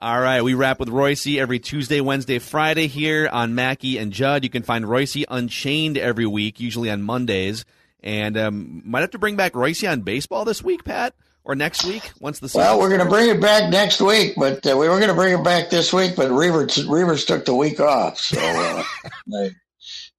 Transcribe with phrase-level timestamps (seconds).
[0.00, 4.42] All right, we wrap with Royce every Tuesday, Wednesday, Friday here on Mackey and Judd.
[4.42, 7.64] You can find Royce Unchained every week, usually on Mondays.
[8.02, 11.84] And um, might have to bring back Royce on baseball this week, Pat, or next
[11.84, 12.50] week once the.
[12.52, 15.14] Well, we're going to bring it back next week, but uh, we were going to
[15.14, 18.82] bring it back this week, but Reavers Reavers took the week off, so uh,
[19.28, 19.52] they,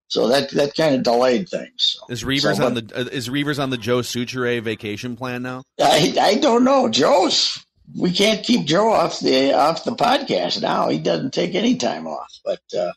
[0.08, 1.98] so that that kind of delayed things.
[2.00, 2.00] So.
[2.10, 5.64] Is Reavers so, on the uh, is Reavers on the Joe Soucheray vacation plan now?
[5.80, 6.90] I I don't know.
[6.90, 10.90] Joe's we can't keep Joe off the off the podcast now.
[10.90, 12.94] He doesn't take any time off, but uh,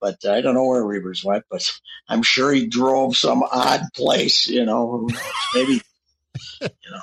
[0.00, 1.70] but I don't know where Reavers went, but
[2.08, 4.48] I'm sure he drove some odd place.
[4.48, 5.08] You know,
[5.54, 5.80] maybe
[6.60, 7.00] you know.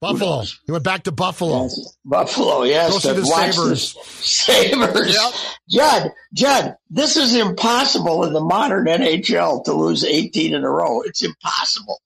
[0.00, 0.42] Buffalo.
[0.66, 1.62] He went back to Buffalo.
[1.62, 1.96] Yes.
[2.04, 3.02] Buffalo, yes.
[3.02, 3.96] To the Sabres.
[4.02, 5.14] Sabres.
[5.14, 5.32] Yep.
[5.70, 11.02] Judd, Judd, this is impossible in the modern NHL to lose 18 in a row.
[11.02, 12.02] It's impossible.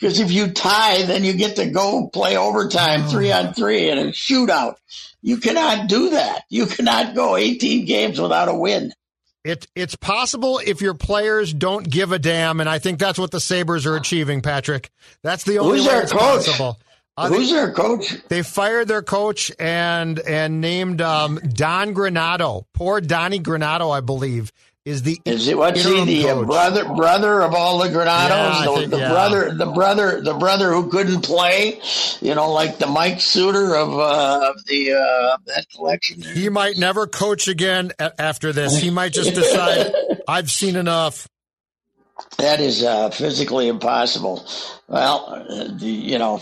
[0.00, 4.00] Because if you tie, then you get to go play overtime three on three and
[4.00, 4.76] a shootout.
[5.20, 6.44] You cannot do that.
[6.48, 8.94] You cannot go 18 games without a win.
[9.44, 13.30] It, it's possible if your players don't give a damn, and I think that's what
[13.30, 14.90] the Sabres are achieving, Patrick.
[15.22, 16.20] That's the only Who's way it's coach?
[16.20, 16.78] possible.
[17.16, 18.16] Uh, Who's they, their coach?
[18.28, 22.64] They fired their coach and and named um, Don Granato.
[22.72, 24.52] Poor Donnie Granato, I believe,
[24.86, 28.60] is the is it what's he the uh, brother brother of all the Granatos?
[28.60, 29.10] yeah, the, think, the yeah.
[29.10, 31.80] brother the brother the brother who couldn't play
[32.22, 36.78] you know like the Mike Suter of uh, of the uh, that collection he might
[36.78, 38.78] never coach again after this.
[38.78, 39.92] He might just decide
[40.28, 41.28] I've seen enough.
[42.38, 44.48] That is uh, physically impossible.
[44.88, 46.40] Well uh, you know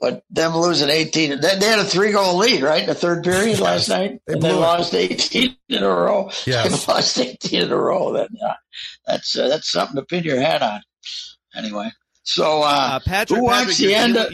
[0.00, 3.50] but them losing 18, they, had a three goal lead, right, in the third period
[3.50, 3.60] yes.
[3.60, 6.30] last night, they and they lost 18 in a row.
[6.46, 6.86] Yes.
[6.86, 8.14] They lost 18 in a row.
[8.14, 8.54] Then uh,
[9.06, 10.80] that's uh, that's something to pin your hat on.
[11.54, 11.90] Anyway,
[12.22, 14.16] so uh, uh Patrick, who wants the end?
[14.16, 14.32] Of,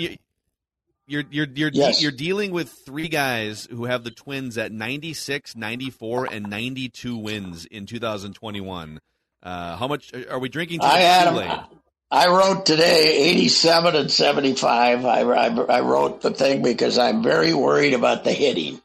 [1.08, 2.00] you're you're you're yes.
[2.00, 7.64] you're dealing with three guys who have the Twins at 96, 94, and 92 wins
[7.64, 9.00] in 2021.
[9.42, 10.80] Uh, how much are we drinking?
[10.82, 11.64] I had them.
[12.10, 15.04] I wrote today 87 and 75.
[15.04, 18.80] I, I, I, wrote the thing because I'm very worried about the hitting.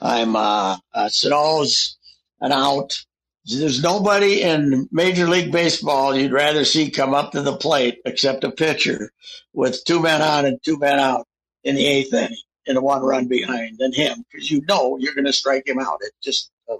[0.00, 1.98] I'm, uh, uh, Sano's
[2.40, 3.04] an out.
[3.44, 8.44] There's nobody in Major League Baseball you'd rather see come up to the plate except
[8.44, 9.10] a pitcher
[9.52, 11.26] with two men on and two men out
[11.64, 12.38] in the eighth inning
[12.68, 15.80] and a one run behind than him because you know you're going to strike him
[15.80, 15.98] out.
[16.02, 16.76] It just, uh,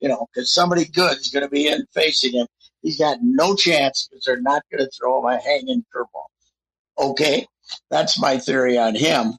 [0.00, 2.46] you know, because somebody good is going to be in facing him
[2.84, 6.26] He's got no chance because they're not going to throw him a hanging curveball.
[6.98, 7.46] Okay,
[7.90, 9.32] that's my theory on him.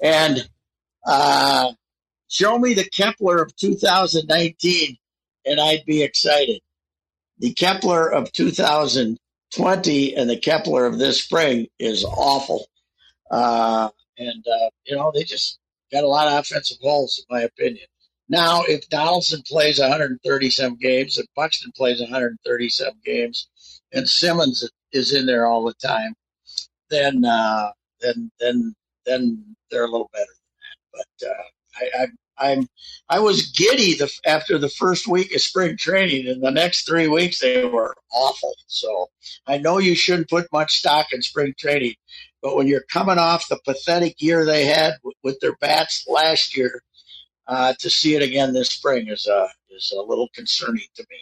[0.00, 0.48] And
[1.04, 1.72] uh,
[2.28, 4.96] show me the Kepler of 2019,
[5.44, 6.60] and I'd be excited.
[7.40, 12.66] The Kepler of 2020 and the Kepler of this spring is awful.
[13.32, 15.58] Uh, and, uh, you know, they just
[15.90, 17.86] got a lot of offensive holes, in my opinion.
[18.28, 23.48] Now, if Donaldson plays 137 games, and Buxton plays 130 some games,
[23.92, 26.14] and Simmons is in there all the time,
[26.90, 28.74] then uh, then then
[29.06, 31.06] then they're a little better than that.
[31.20, 31.42] But uh,
[31.76, 32.06] I, I
[32.38, 32.68] I'm
[33.08, 37.08] I was giddy the, after the first week of spring training, and the next three
[37.08, 38.54] weeks they were awful.
[38.66, 39.10] So
[39.46, 41.94] I know you shouldn't put much stock in spring training,
[42.42, 46.56] but when you're coming off the pathetic year they had with, with their bats last
[46.56, 46.82] year,
[47.46, 51.18] uh, to see it again this spring is a is a little concerning to me.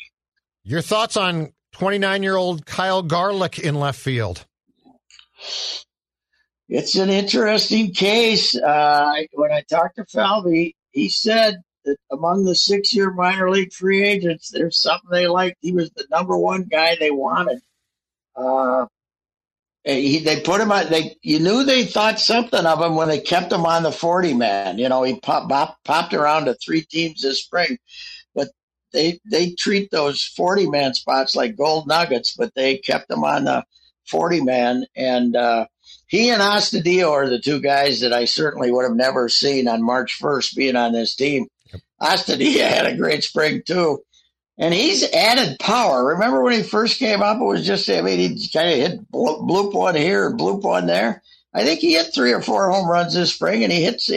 [0.64, 4.46] Your thoughts on 29 year old Kyle Garlick in left field?
[6.68, 8.54] It's an interesting case.
[8.54, 13.72] Uh, when I talked to Falvey, he said that among the six year minor league
[13.72, 15.56] free agents, there's something they liked.
[15.60, 17.60] He was the number one guy they wanted.
[18.36, 18.86] Uh,
[19.84, 20.90] he, they put him on.
[20.90, 24.34] They you knew they thought something of him when they kept him on the forty
[24.34, 24.78] man.
[24.78, 27.78] You know, he pop, pop, popped around to three teams this spring,
[28.34, 28.48] but
[28.92, 32.34] they they treat those forty man spots like gold nuggets.
[32.36, 33.64] But they kept him on the
[34.06, 35.66] forty man, and uh,
[36.08, 39.82] he and Astudillo are the two guys that I certainly would have never seen on
[39.82, 41.46] March first being on this team.
[41.72, 41.80] Yep.
[42.72, 44.02] Had a great spring too
[44.60, 46.04] and he's added power.
[46.04, 49.10] Remember when he first came up, it was just, I mean, he kind of hit
[49.10, 51.22] bloop one here, bloop one there.
[51.54, 54.08] I think he hit three or four home runs this spring, and he hits,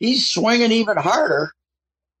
[0.00, 1.52] he's swinging even harder,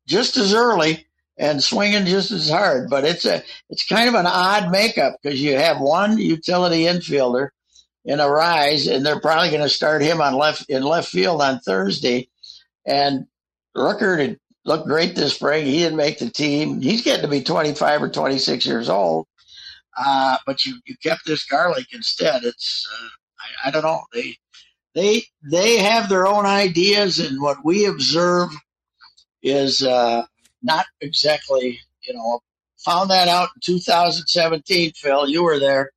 [0.06, 1.06] just as early
[1.38, 2.90] and swinging just as hard.
[2.90, 7.48] But it's a, it's kind of an odd makeup because you have one utility infielder
[8.04, 11.58] in Arraez, and they're probably going to start him on left in left field on
[11.60, 12.28] Thursday.
[12.86, 13.26] And
[13.74, 15.64] Rooker looked great this spring.
[15.64, 16.82] He didn't make the team.
[16.82, 19.26] He's getting to be 25 or 26 years old.
[19.96, 22.44] Uh, but you, you kept this Garlick instead.
[22.44, 23.08] It's uh,
[23.64, 24.02] I, I, don't know.
[24.12, 24.36] They
[24.94, 28.50] they they have their own ideas, and what we observe
[29.42, 30.26] is uh,
[30.62, 32.40] not exactly you know
[32.84, 34.92] found that out in 2017.
[34.92, 35.92] Phil, you were there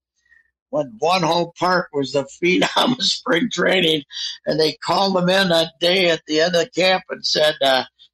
[0.70, 4.04] when Byung Ho Park was the phenom of spring training,
[4.46, 7.56] and they called him in that day at the end of the camp and said.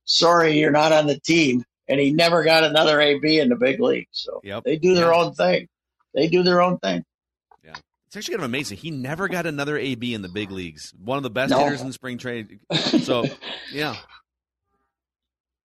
[0.06, 1.64] Sorry, you're not on the team.
[1.88, 4.08] And he never got another AB in the big league.
[4.12, 4.64] So yep.
[4.64, 5.20] they do their yeah.
[5.20, 5.68] own thing.
[6.16, 7.04] They do their own thing.
[7.64, 7.76] Yeah.
[8.08, 8.78] It's actually kind of amazing.
[8.78, 10.94] He never got another AB in the big leagues.
[10.98, 11.60] One of the best no.
[11.64, 12.60] hitters in spring trade.
[12.74, 13.26] So,
[13.72, 13.98] yeah.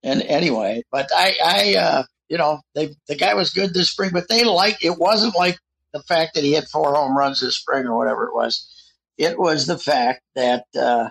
[0.03, 4.11] And anyway, but I, I, uh, you know, they, the guy was good this spring,
[4.13, 5.59] but they like, it wasn't like
[5.93, 8.69] the fact that he hit four home runs this spring or whatever it was.
[9.17, 11.11] It was the fact that, uh,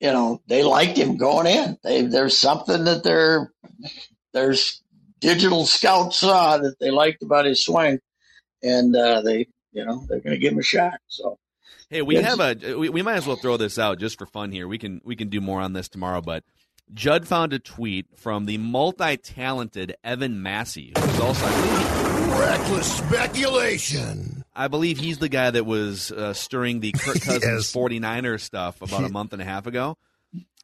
[0.00, 1.78] you know, they liked him going in.
[1.84, 3.52] They, there's something that they're,
[4.32, 4.82] there's
[5.20, 8.00] digital scouts saw that they liked about his swing,
[8.62, 10.94] and uh, they, you know, they're going to give him a shot.
[11.08, 11.38] So,
[11.90, 14.50] hey, we have a, we, we might as well throw this out just for fun
[14.50, 14.66] here.
[14.66, 16.44] We can we can do more on this tomorrow, but
[16.92, 21.46] Judd found a tweet from the multi-talented Evan Massey, who's also
[22.38, 24.39] reckless speculation.
[24.60, 27.74] I believe he's the guy that was uh, stirring the Kirk Cousins yes.
[27.74, 29.96] 49er stuff about a month and a half ago.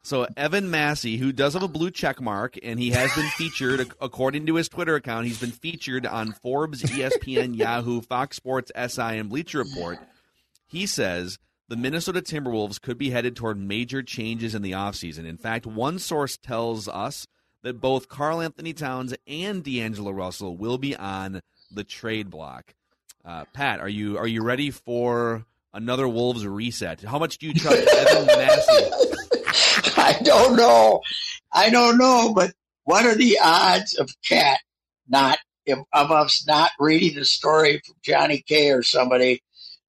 [0.02, 3.90] So Evan Massey, who does have a blue check mark, and he has been featured,
[3.98, 9.00] according to his Twitter account, he's been featured on Forbes, ESPN, Yahoo, Fox Sports, SI,
[9.00, 9.98] and Bleacher Report.
[10.66, 11.38] He says
[11.70, 15.24] the Minnesota Timberwolves could be headed toward major changes in the offseason.
[15.24, 17.26] In fact, one source tells us
[17.62, 21.40] that both Karl-Anthony Towns and D'Angelo Russell will be on
[21.72, 22.74] the trade block.
[23.26, 25.44] Uh, Pat, are you are you ready for
[25.74, 27.02] another Wolves reset?
[27.02, 29.92] How much do you trust Evan Massey?
[29.96, 31.00] I don't know.
[31.52, 32.52] I don't know, but
[32.84, 34.60] what are the odds of Cat
[35.08, 35.38] not
[35.92, 39.42] of us not reading a story from Johnny K or somebody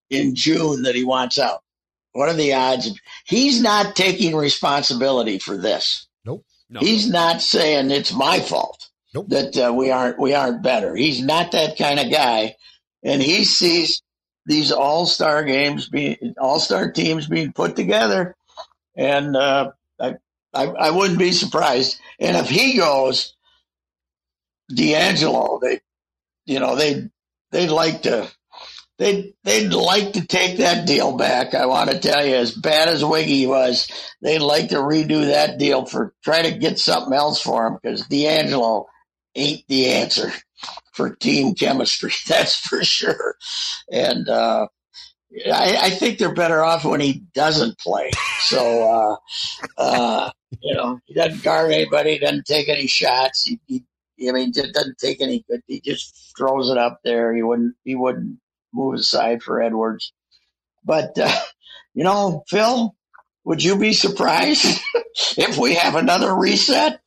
[0.10, 1.62] in June that he wants out?
[2.14, 2.88] What are the odds?
[2.88, 6.08] Of, he's not taking responsibility for this.
[6.26, 6.44] Nope.
[6.72, 6.80] No.
[6.80, 9.30] He's not saying it's my fault nope.
[9.30, 10.96] that uh, we aren't we aren't better.
[10.96, 12.56] He's not that kind of guy,
[13.04, 14.02] and he sees
[14.46, 18.36] these all star games being all star teams being put together,
[18.96, 20.16] and uh, I,
[20.54, 22.00] I I wouldn't be surprised.
[22.20, 23.36] And if he goes,
[24.74, 25.82] D'Angelo, they
[26.46, 27.10] you know they
[27.52, 28.32] they'd like to
[28.98, 31.54] they'd they'd like to take that deal back.
[31.54, 33.90] I want to tell you, as bad as Wiggy was,
[34.22, 38.08] they'd like to redo that deal for try to get something else for him because
[38.08, 38.88] D'Angelo
[39.36, 40.32] ain't the answer
[40.98, 42.12] for team chemistry.
[42.28, 43.36] That's for sure.
[43.92, 44.68] And uh,
[45.46, 48.12] I, I, think they're better off when he doesn't play.
[48.40, 49.20] So
[49.78, 53.44] uh, uh, you know, he doesn't guard anybody, doesn't take any shots.
[53.46, 53.84] He, he
[54.28, 55.62] I mean, it doesn't take any good.
[55.68, 57.36] He just throws it up there.
[57.36, 57.76] He wouldn't.
[57.84, 58.40] He wouldn't
[58.74, 60.12] move aside for Edwards.
[60.84, 61.40] But, uh,
[61.94, 62.96] you know, Phil,
[63.44, 64.80] would you be surprised
[65.38, 67.00] if we have another reset?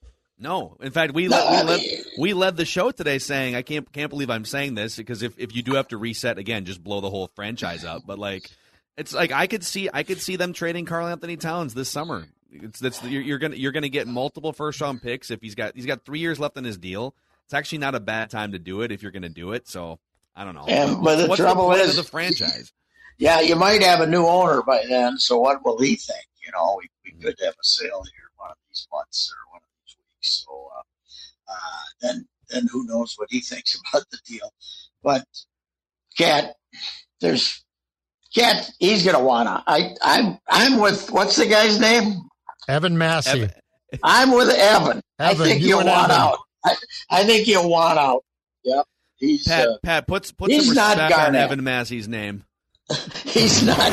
[0.42, 1.80] No, in fact, we led, we led,
[2.18, 5.38] we led the show today saying I can't can't believe I'm saying this because if,
[5.38, 8.04] if you do have to reset again, just blow the whole franchise up.
[8.06, 8.50] But like,
[8.96, 12.26] it's like I could see I could see them trading Karl-Anthony Towns this summer.
[12.50, 15.76] It's that's you're, you're gonna you're gonna get multiple first round picks if he's got
[15.76, 17.14] he's got three years left in his deal.
[17.44, 19.68] It's actually not a bad time to do it if you're gonna do it.
[19.68, 19.98] So
[20.34, 20.64] I don't know.
[20.66, 22.72] And, but the What's trouble the is the franchise.
[23.18, 25.18] Yeah, you might have a new owner by then.
[25.18, 26.26] So what will he think?
[26.42, 29.49] You know, we, we could have a sale here one of these months or
[30.30, 34.52] So uh, uh, then then who knows what he thinks about the deal?
[35.02, 35.24] But
[36.16, 36.54] Cat,
[37.20, 37.64] there's
[38.34, 38.70] Cat.
[38.78, 39.62] He's gonna wanna.
[39.66, 42.22] I I'm I'm with what's the guy's name?
[42.68, 43.42] Evan Massey.
[43.42, 43.50] Evan.
[44.04, 45.00] I'm with Evan.
[45.00, 46.22] Evan I think you will want Evan.
[46.22, 46.38] out.
[46.64, 46.74] I,
[47.10, 48.24] I think you'll want out.
[48.64, 48.84] Yep.
[49.16, 49.68] He's Pat.
[49.68, 52.44] Uh, Pat puts put some respect on Evan Massey's name.
[53.24, 53.90] He's not.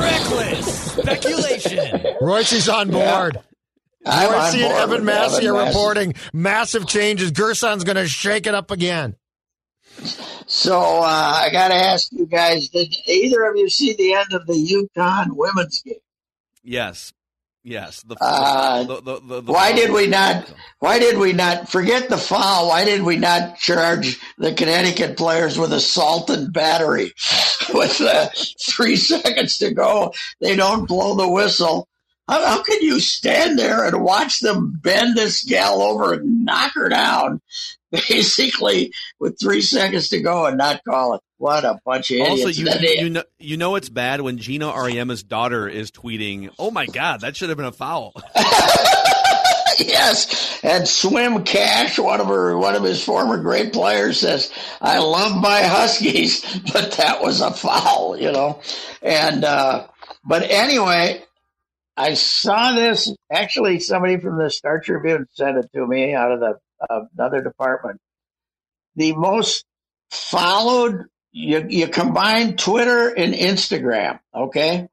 [0.00, 2.16] Reckless speculation.
[2.20, 3.40] Royce's on board.
[4.06, 5.68] I'm on Royce and Evan with Massey Evan are Massey.
[5.68, 7.32] reporting massive changes.
[7.32, 9.16] Gersson's going to shake it up again.
[10.46, 14.32] So uh, I got to ask you guys: Did either of you see the end
[14.32, 15.94] of the UConn women's game?
[16.62, 17.12] Yes,
[17.62, 18.02] yes.
[18.02, 20.50] The, Uh, the, the, the, the Why did we not?
[20.78, 22.68] Why did we not forget the foul?
[22.68, 27.12] Why did we not charge the Connecticut players with assault and battery?
[27.72, 28.28] With uh,
[28.68, 31.86] three seconds to go, they don't blow the whistle.
[32.30, 36.74] How, how can you stand there and watch them bend this gal over and knock
[36.76, 37.40] her down,
[37.90, 41.22] basically with three seconds to go and not call it?
[41.38, 42.30] What a bunch of idiots!
[42.30, 46.50] Also, you, you, you know you know it's bad when Geno Auriemma's daughter is tweeting,
[46.58, 48.12] "Oh my God, that should have been a foul."
[49.78, 54.98] yes, and Swin Cash, one of her, one of his former great players, says, "I
[54.98, 56.44] love my Huskies,
[56.74, 58.60] but that was a foul," you know.
[59.00, 59.86] And uh,
[60.22, 61.24] but anyway,
[62.00, 63.14] I saw this.
[63.30, 67.42] Actually, somebody from the Star Tribune sent it to me out of the uh, another
[67.42, 68.00] department.
[68.96, 69.64] The most
[70.10, 71.04] followed.
[71.32, 74.88] You, you combine Twitter and Instagram, okay?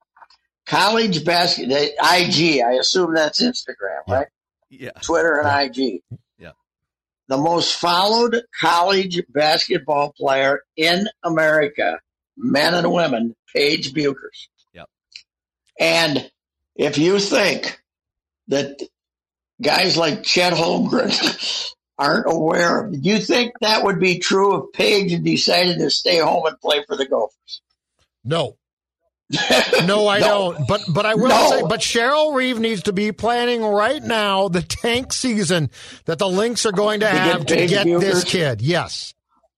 [0.67, 2.61] College basket, the IG.
[2.61, 4.13] I assume that's Instagram, Yeah.
[4.13, 4.27] right?
[4.69, 5.47] yeah, Twitter and
[5.77, 6.01] IG.
[6.37, 6.51] Yeah.
[7.27, 11.99] The most followed college basketball player in America,
[12.37, 14.49] men and women, Paige Bueckers.
[14.73, 14.89] Yep.
[15.79, 16.29] And
[16.77, 17.81] if you think
[18.49, 18.81] that
[19.61, 24.73] guys like Chet Holmgren aren't aware of, do you think that would be true if
[24.73, 27.61] Paige had decided to stay home and play for the Gophers?
[28.23, 28.57] No.
[29.79, 30.27] No, I No.
[30.53, 30.67] don't.
[30.67, 31.49] But but I will No.
[31.49, 35.69] say, but Cheryl Reeve needs to be planning right now the tank season
[36.05, 38.61] that the Lynx are going to To get have to Paige get this kid.
[38.61, 39.13] Yes,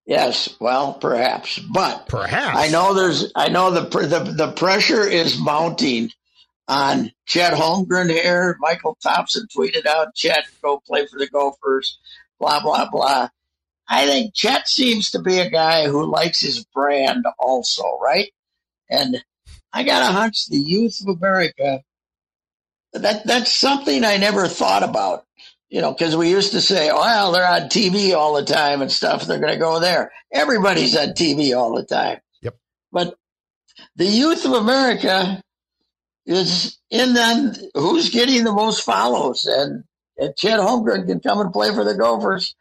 [0.05, 2.57] Yes, well, perhaps, but perhaps.
[2.57, 3.31] I know there's.
[3.35, 6.11] I know the the the pressure is mounting
[6.69, 8.55] on Chet Holmgren here.
[8.59, 11.99] Michael Thompson tweeted out, "Chet, go play for the Gophers."
[12.39, 13.29] Blah blah blah.
[13.89, 18.31] I think Chet seems to be a guy who likes his brand also, right?
[18.89, 19.21] And
[19.73, 21.81] I got a hunch the youth of America.
[22.93, 25.25] That that's something I never thought about.
[25.69, 28.91] You know, because we used to say, well, they're on TV all the time and
[28.91, 29.25] stuff.
[29.25, 30.11] They're going to go there.
[30.31, 32.19] Everybody's on TV all the time.
[32.41, 32.55] Yep.
[32.91, 33.15] But
[33.95, 35.43] the youth of America
[36.29, 37.53] is in them.
[37.73, 39.45] Who's getting the most follows?
[39.45, 39.83] And,
[40.17, 42.55] and Chet Holmgren can come and play for the Gophers,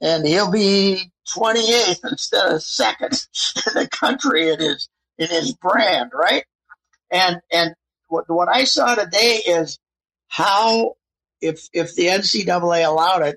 [0.00, 3.12] and he'll be 28th instead of second
[3.66, 4.88] in the country in his
[5.18, 6.44] in his brand, right?
[7.10, 7.74] And and
[8.08, 9.78] what what I saw today is
[10.28, 10.94] how
[11.40, 13.36] if if the NCAA allowed it,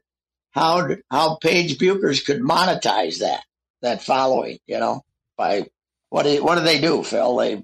[0.51, 3.43] how how Paige Bueckers could monetize that
[3.81, 5.01] that following, you know,
[5.37, 5.67] by
[6.09, 7.35] what do what do they do, Phil?
[7.37, 7.63] They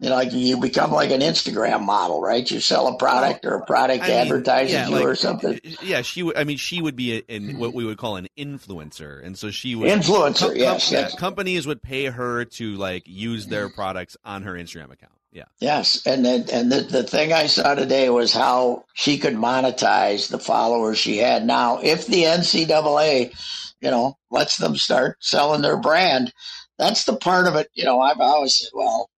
[0.00, 2.48] you know, like you become like an Instagram model, right?
[2.48, 5.54] You sell a product or a product I mean, advertises yeah, you like, or something.
[5.54, 6.36] Uh, yeah, she would.
[6.36, 9.74] I mean, she would be in what we would call an influencer, and so she
[9.74, 14.42] would Influencer, com- yes, yeah, companies would pay her to like use their products on
[14.42, 15.12] her Instagram account.
[15.32, 19.34] Yeah, Yes, and then, and the, the thing I saw today was how she could
[19.34, 21.44] monetize the followers she had.
[21.44, 23.34] Now, if the NCAA,
[23.80, 26.32] you know, lets them start selling their brand,
[26.78, 27.68] that's the part of it.
[27.74, 29.10] You know, I've always said, well,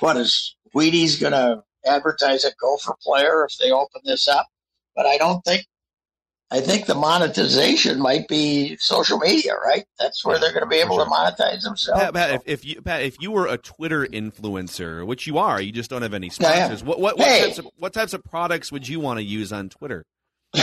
[0.00, 4.46] what is Wheaties going to advertise a Gopher player if they open this up?
[4.96, 5.66] But I don't think.
[6.52, 9.84] I think the monetization might be social media, right?
[10.00, 12.02] That's where they're going to be able to monetize themselves.
[12.02, 15.60] Pat, Pat, if, if you Pat, if you were a Twitter influencer, which you are,
[15.60, 16.82] you just don't have any sponsors.
[16.82, 17.42] What what what Hey.
[17.46, 20.04] types of what types of products would you want to use on Twitter?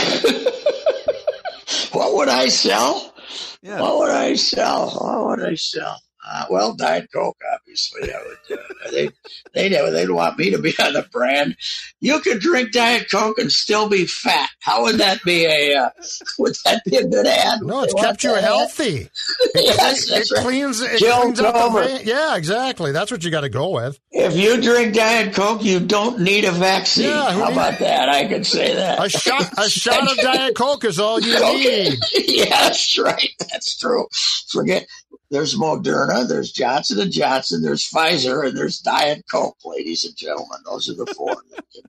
[1.92, 3.14] what would I sell?
[3.62, 4.90] Yeah, What would I sell?
[4.90, 5.98] What would I sell?
[6.30, 8.12] Uh, well, Diet Coke, obviously.
[8.12, 8.58] I would.
[8.58, 9.08] Uh, they
[9.54, 11.56] they they'd want me to be on the brand.
[12.00, 14.50] You could drink Diet Coke and still be fat.
[14.60, 15.74] How would that be a?
[15.74, 15.90] Uh,
[16.38, 17.60] would that be a good ad?
[17.62, 18.44] No, it's kept you ad?
[18.44, 19.08] healthy.
[19.54, 20.42] yes, It that's right.
[20.44, 20.80] cleans.
[20.82, 22.00] It Jill cleans up the vein.
[22.04, 22.92] Yeah, exactly.
[22.92, 23.98] That's what you got to go with.
[24.12, 27.06] If you drink Diet Coke, you don't need a vaccine.
[27.06, 28.08] Yeah, How about that?
[28.10, 29.02] I could say that.
[29.04, 31.90] A shot, a shot of Diet Coke is all you Okay.
[32.14, 32.48] need.
[32.50, 33.30] that's right.
[33.50, 34.06] That's true.
[34.50, 34.86] Forget
[35.30, 40.58] there's Moderna, there's Johnson and Johnson, there's Pfizer, and there's Diet Coke, ladies and gentlemen.
[40.64, 41.82] Those are the four that can,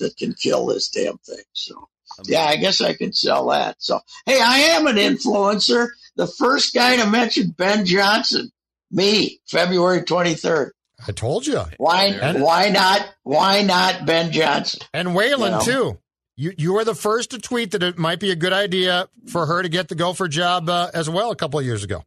[0.00, 1.42] that can kill this damn thing.
[1.52, 1.88] So
[2.24, 3.76] yeah, I guess I can sell that.
[3.78, 5.88] So hey, I am an influencer.
[6.16, 8.52] The first guy to mention Ben Johnson,
[8.90, 10.72] me, February twenty third.
[11.06, 11.60] I told you.
[11.78, 12.04] Why?
[12.06, 13.06] And- Why not?
[13.24, 14.80] Why not Ben Johnson?
[14.94, 15.64] And Whalen You know.
[15.64, 15.98] too.
[16.36, 19.46] You you were the first to tweet that it might be a good idea for
[19.46, 22.04] her to get the Gopher job uh, as well a couple of years ago.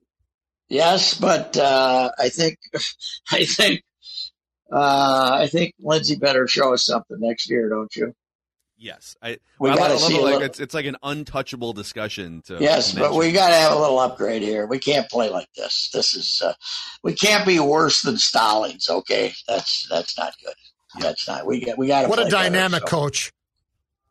[0.70, 2.58] Yes, but uh, I think
[3.32, 3.84] I think
[4.72, 8.14] uh, I think Lindsay better show us something next year, don't you?
[8.80, 9.38] Yes, I.
[9.60, 12.44] We I gotta love see it, like little- it's it's like an untouchable discussion.
[12.46, 14.68] To Yes, to but we got to have a little upgrade here.
[14.68, 15.90] We can't play like this.
[15.94, 16.54] This is uh,
[17.02, 18.88] we can't be worse than Stallings.
[18.90, 20.54] Okay, that's that's not good.
[21.02, 21.48] That's not.
[21.48, 22.08] We got we got to.
[22.08, 23.32] What a dynamic coach.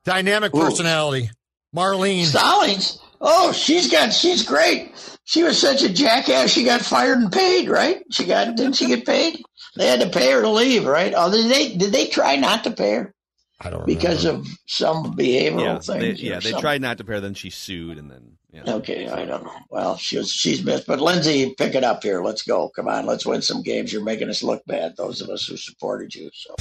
[0.04, 0.60] Dynamic Ooh.
[0.60, 1.30] personality.
[1.74, 2.24] Marlene.
[2.24, 2.98] Stallings.
[3.20, 4.12] Oh, she's got.
[4.12, 4.92] She's great.
[5.24, 6.50] She was such a jackass.
[6.50, 7.68] She got fired and paid.
[7.68, 8.02] Right?
[8.10, 8.56] She got.
[8.56, 9.42] Didn't she get paid?
[9.76, 10.84] They had to pay her to leave.
[10.86, 11.12] Right?
[11.16, 11.76] Oh, did they?
[11.76, 13.14] Did they try not to pay her
[13.60, 14.48] I don't because remember.
[14.48, 16.20] of some behavioral yeah, things?
[16.20, 16.60] they, yeah, they something?
[16.60, 17.20] tried not to pair.
[17.20, 18.74] Then she sued, and then yeah.
[18.74, 19.52] Okay, I don't know.
[19.70, 20.86] Well, she was, she's missed.
[20.86, 22.22] But Lindsay, pick it up here.
[22.22, 22.70] Let's go.
[22.70, 23.92] Come on, let's win some games.
[23.92, 24.96] You're making us look bad.
[24.96, 26.30] Those of us who supported you.
[26.32, 26.54] So,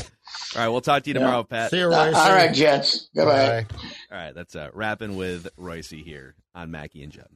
[0.56, 1.20] All right, we'll talk to you Yeah.
[1.22, 1.72] tomorrow, Pat.
[1.72, 2.16] See you, Royce.
[2.16, 3.10] all right, gents.
[3.16, 3.66] Goodbye.
[3.70, 3.78] Bye.
[4.12, 7.30] All right, that's uh, rapping with Royce here on Mackey and Judd.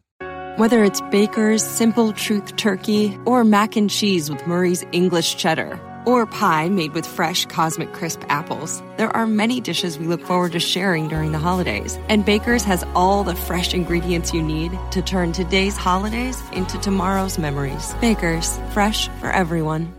[0.58, 6.26] Whether it's Baker's Simple Truth Turkey or mac and cheese with Murray's English Cheddar or
[6.26, 10.60] pie made with fresh Cosmic Crisp apples, there are many dishes we look forward to
[10.60, 11.98] sharing during the holidays.
[12.10, 17.38] And Baker's has all the fresh ingredients you need to turn today's holidays into tomorrow's
[17.38, 17.94] memories.
[18.02, 19.94] Baker's, fresh for everyone.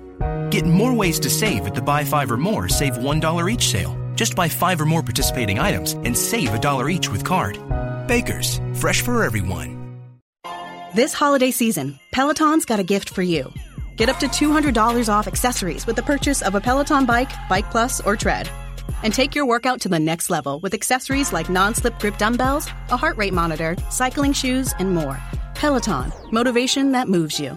[0.50, 3.96] Get more ways to save at the Buy Five or More Save $1 each sale.
[4.16, 7.56] Just buy five or more participating items and save a dollar each with card.
[8.06, 9.80] Baker's, fresh for everyone.
[10.94, 13.50] This holiday season, Peloton's got a gift for you.
[13.96, 18.00] Get up to $200 off accessories with the purchase of a Peloton bike, Bike Plus,
[18.00, 18.50] or Tread.
[19.02, 22.66] And take your workout to the next level with accessories like non slip grip dumbbells,
[22.90, 25.18] a heart rate monitor, cycling shoes, and more.
[25.54, 27.56] Peloton, motivation that moves you.